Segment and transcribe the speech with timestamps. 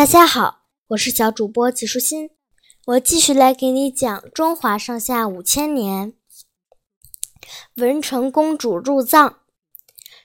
[0.00, 2.30] 大家好，我是小主播纪舒心，
[2.86, 6.14] 我继续来给你讲中华上下五千年。
[7.74, 9.40] 文成公主入藏。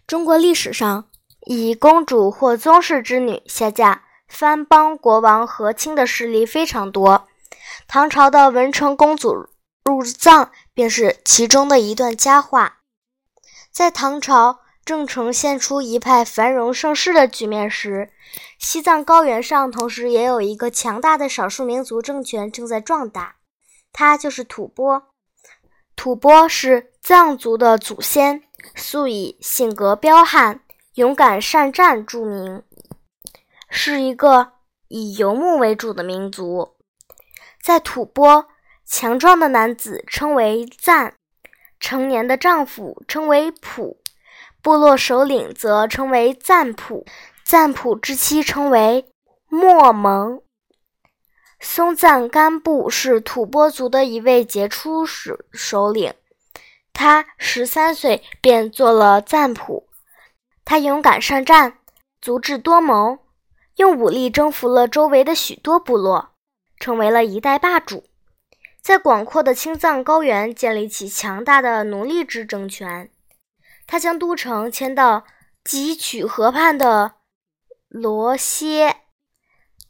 [0.08, 1.10] 中国历史上，
[1.46, 7.28] 以公主或宗室之女下嫁藩邦国王和亲的事例非常多，
[7.86, 9.50] 唐朝的文成公主
[9.84, 12.78] 入藏便是其中的一段佳话。
[13.74, 18.12] 在唐朝正呈现出一派繁荣盛世的局面时，
[18.60, 23.38] 西藏高原上同时也有一个强大的少数民族政权正在壮大，
[23.92, 25.02] 它就是吐蕃。
[25.96, 28.44] 吐蕃是藏族的祖先，
[28.76, 30.62] 素以性格彪悍、
[30.94, 32.62] 勇敢善战著名，
[33.70, 34.52] 是一个
[34.90, 36.76] 以游牧为主的民族。
[37.64, 38.46] 在吐蕃，
[38.86, 41.16] 强壮的男子称为赞，
[41.80, 43.98] 成年的丈夫称为普，
[44.66, 47.06] 部落首领则称为赞普，
[47.44, 49.06] 赞普之妻称为
[49.48, 50.42] 莫蒙。
[51.60, 56.16] 松赞干布是吐蕃族的一位杰出首首领，
[56.94, 59.88] 他十三岁便做了赞普。
[60.66, 61.78] 他勇敢善战，
[62.20, 63.20] 足智多谋，
[63.76, 66.32] 用武力征服了周围的许多部落，
[66.80, 68.04] 成为了一代霸主，
[68.82, 73.12] 在广阔的青藏高原建立起强大的奴隶制政权。
[73.88, 75.26] 他将都城迁到
[75.64, 77.14] 吉曲河畔的
[77.88, 78.98] 罗歇。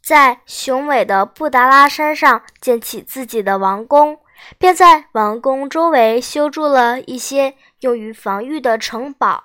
[0.02, 4.20] 在雄伟的布达拉山上建起自己的王宫，
[4.56, 9.44] 便在王宫周围修筑了一些用于防御的城堡，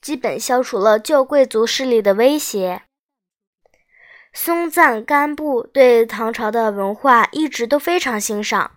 [0.00, 2.82] 基本消除了旧贵族势力的威胁。
[4.32, 8.70] 松赞干布对唐朝的文化一直都非常欣赏。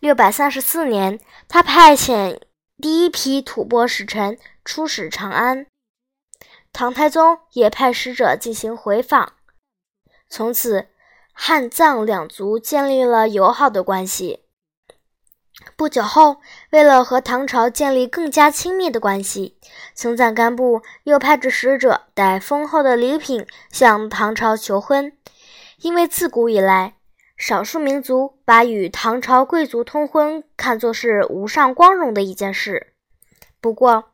[0.00, 2.40] 六百三十四年，他派遣
[2.82, 5.66] 第一批吐蕃使臣出使长安，
[6.72, 9.34] 唐太宗也派使者进行回访。
[10.28, 10.88] 从此，
[11.32, 14.40] 汉藏两族建立了友好的关系。
[15.76, 16.38] 不久后，
[16.70, 19.56] 为了和唐朝建立更加亲密的关系，
[19.94, 25.16] 松赞干布又派着使者带丰厚的礼品向唐朝求婚。
[25.82, 26.96] 因为自古以来，
[27.42, 32.92] 少数民族把与唐朝贵族通婚看作是无上光荣的一件事。
[33.60, 34.12] 不过，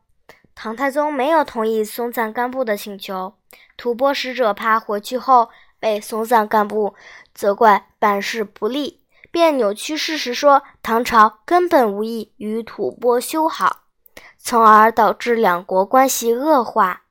[0.54, 3.34] 唐太宗没有同意松赞干布的请求。
[3.76, 5.50] 吐蕃使者怕回去后。
[5.78, 6.94] 被松赞干布
[7.32, 13.82] 责怪办事不力，便扭曲事实说唐朝根本无意与吐蕃修好，
[14.38, 17.02] 从而导致两国关系恶化。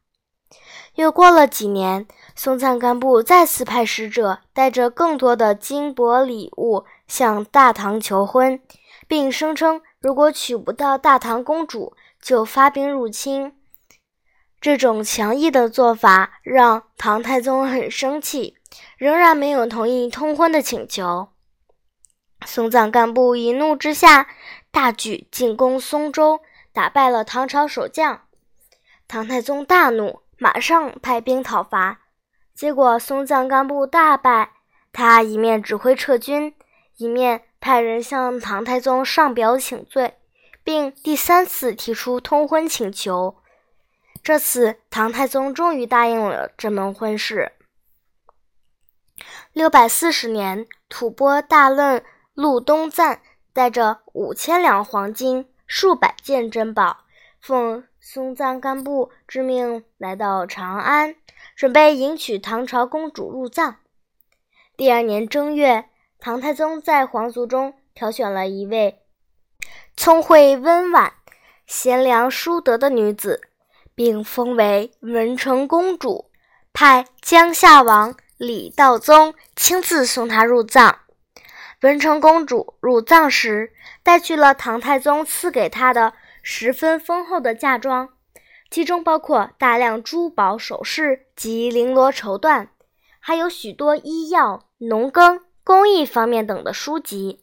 [0.96, 8.62] 又过了几年，松赞干布再次派使者带着更多的金帛礼物向大唐求婚，
[9.08, 13.54] 并声称如果娶不到大唐公主，就发兵入侵。
[14.62, 18.56] 这种强硬的做法让唐太宗很生气。
[18.98, 21.30] 仍然没有同意通婚的请求。
[22.46, 24.28] 松赞干布一怒之下，
[24.72, 26.42] 大举进攻松州，
[26.74, 28.22] 打败了唐朝守将。
[29.08, 32.02] 唐太宗大怒，马上派兵讨伐。
[32.58, 34.54] 结果松赞干布大败，
[34.92, 36.56] 他一面指挥撤军，
[36.96, 40.16] 一面派人向唐太宗上表请罪，
[40.64, 43.38] 并第三次提出通婚请求。
[44.24, 47.52] 这次唐太宗终于答应了这门婚事。
[49.54, 52.04] 六百四十年，吐蕃大论
[52.34, 53.22] 陆东赞
[53.54, 57.06] 带着五千两黄金、数百件珍宝，
[57.40, 61.16] 奉松赞干布之命来到长安，
[61.58, 63.78] 准备迎娶唐朝公主入藏。
[64.78, 69.00] 第二年正月，唐太宗在皇族中挑选了一位
[69.96, 71.14] 聪慧温婉、
[71.66, 73.42] 贤良淑德的女子，
[73.96, 76.30] 并封为文成公主，
[76.72, 78.16] 派江夏王。
[78.38, 81.00] 李道宗亲自送她入藏。
[81.82, 83.74] 文成公主入藏时，
[84.04, 86.14] 带去了唐太宗赐给她的
[86.44, 88.10] 十分丰厚的嫁妆，
[88.70, 92.68] 其中包括大量珠宝首饰及绫罗绸缎，
[93.20, 97.42] 还有许多医药、农耕、工艺方面等的书籍，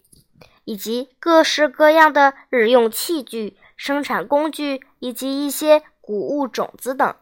[0.65, 7.15] 以及各式各样的日用器具、生产工具以及一些谷物种子等。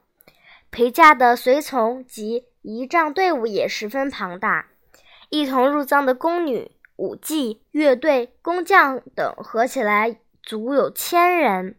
[0.71, 4.69] 陪嫁的随从及仪仗队伍也十分庞大，
[5.29, 11.77] 一同入藏的宫女、舞伎、乐队、工匠等合起来足有千人。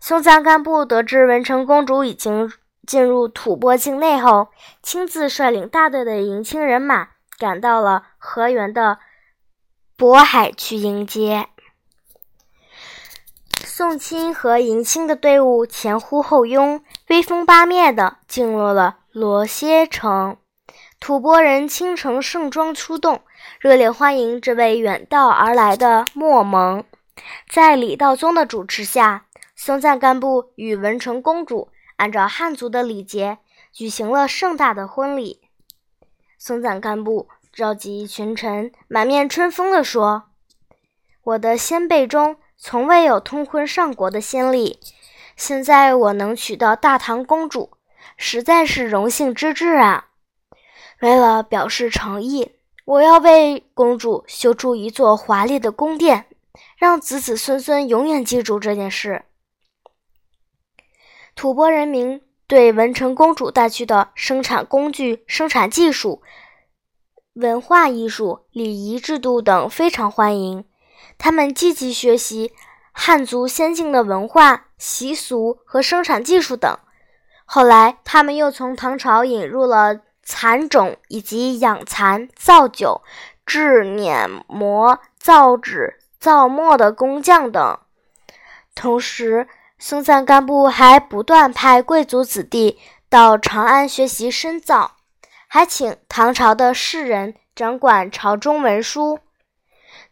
[0.00, 2.50] 松赞干布得知文成公主已经
[2.86, 4.48] 进入吐蕃境内后，
[4.82, 7.08] 亲自率领大队的迎亲人马
[7.38, 8.98] 赶到了河源的
[9.96, 11.46] 渤海去迎接。
[13.62, 20.36] 送亲和迎亲的队伍前呼后拥，威风八面地进入了罗歇城。
[20.98, 23.22] 吐蕃人倾城盛装出动，
[23.58, 26.84] 热烈欢迎这位远道而来的墨蒙。
[27.48, 29.24] 在李道宗的主持下，
[29.62, 33.36] 松赞干布与文成公主按照汉族的礼节
[33.74, 35.42] 举行了盛大的婚礼。
[36.38, 40.30] 松赞干布召集群臣，满面春风地说
[41.22, 44.80] ：“我的先辈中从未有通婚上国的先例，
[45.36, 47.72] 现在我能娶到大唐公主，
[48.16, 50.06] 实在是荣幸之至啊！”
[51.02, 52.52] 为了表示诚意，
[52.86, 56.24] 我要为公主修筑一座华丽的宫殿，
[56.78, 59.26] 让子子孙孙永远记住这件事。
[61.34, 66.22] 吐蕃人民对文成公主带去的生产工具、生产技术、
[67.34, 70.64] 文化艺术、礼仪制度等非常欢迎，
[71.18, 72.52] 他们积极学习
[72.92, 76.78] 汉族先进的文化习俗和生产技术等。
[77.44, 80.00] 后来，他们又从唐朝引入了。
[80.22, 83.02] 蚕种以及养蚕、造酒、
[83.44, 87.78] 制碾磨、造纸、造墨的工匠等。
[88.76, 89.48] 同时，
[89.82, 92.78] 松赞干布还不断派贵族子弟
[93.08, 94.96] 到长安学习深造，
[95.48, 99.18] 还请唐朝的士人掌管朝中文书。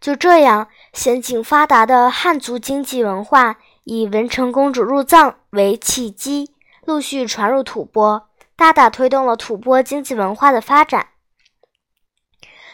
[0.00, 6.50] 就这样，先进发达的汉族经济文化以文成公主入藏为契机，
[6.86, 8.24] 陆续传入吐蕃。
[8.56, 11.08] 大大推动了吐蕃经济文化的发展。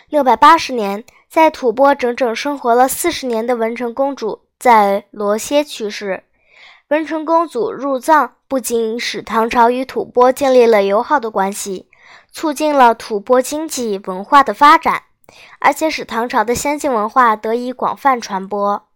[0.09, 6.23] 六百八十年，在吐蕃整整生活了四十年的文成公主在罗歇去世。
[6.95, 11.89] 文成公主入藏，不仅使唐朝与吐蕃建立了友好的关系，
[12.31, 15.03] 促进了吐蕃经济文化的发展，
[15.59, 18.87] 而且使唐朝的先进文化得以广泛传播。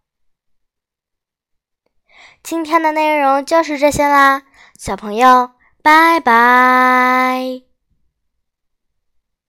[2.41, 4.43] 今天的内容就是这些啦，
[4.77, 5.51] 小朋友。
[5.81, 7.68] 拜拜。